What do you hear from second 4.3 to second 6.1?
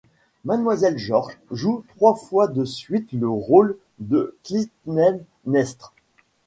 Clytemnestre.